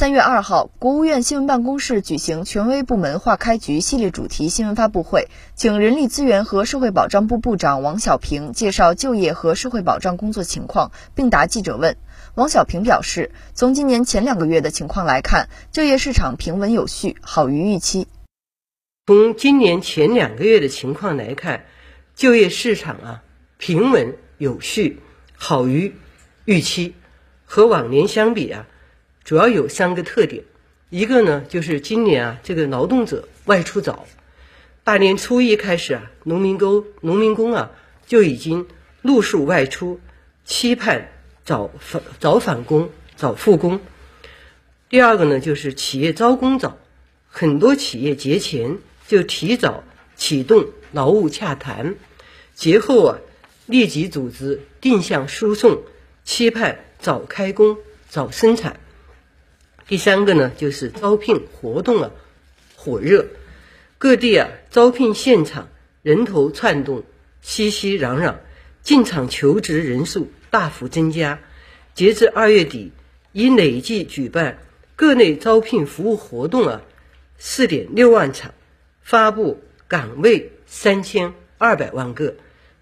[0.00, 11.98] 三月二号，国务院新闻办公室举行权威部门化开局系列主题新闻发布会，请人力资源和社会保障部部长王小平介绍就业和社会保障工作情况，并答记者问。
[12.34, 18.08] 王小平表示，从今年前两个月的情况来看，就业市场平稳有序，好于预期。
[19.06, 21.66] 从今年前两个月的情况来看，
[22.14, 23.22] 就业市场啊
[23.58, 25.02] 平稳有序，
[25.36, 25.94] 好于
[26.46, 26.94] 预期。
[27.44, 28.66] 和往年相比啊。
[29.24, 30.44] 主要有三个特点，
[30.88, 34.06] 一个呢就是今年啊，这个劳动者外出早，
[34.82, 37.70] 大年初一开始啊，农民工农民工啊
[38.06, 38.66] 就已经
[39.02, 40.00] 陆续外出，
[40.44, 41.10] 期盼
[41.44, 43.80] 早返早返工早复工。
[44.88, 46.78] 第二个呢就是企业招工早，
[47.28, 49.84] 很多企业节前就提早
[50.16, 51.94] 启动劳务洽谈，
[52.54, 53.18] 节后啊
[53.66, 55.82] 立即组织定向输送，
[56.24, 57.78] 期盼早开工
[58.08, 58.80] 早生产。
[59.90, 62.12] 第三个呢，就是招聘活动啊
[62.76, 63.26] 火热，
[63.98, 65.66] 各地啊招聘现场
[66.02, 67.02] 人头窜动，
[67.42, 68.36] 熙熙攘攘，
[68.82, 71.40] 进场求职人数大幅增加。
[71.92, 72.92] 截至二月底，
[73.32, 74.58] 已累计举办
[74.94, 76.82] 各类招聘服务活动啊
[77.36, 78.54] 四点六万场，
[79.02, 82.36] 发布岗位三千二百万个。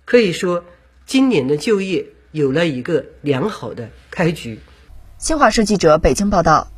[0.04, 0.62] 可以说，
[1.06, 4.58] 今年的就业有了一个良好的开局。
[5.16, 6.70] 新华社记者北京报道。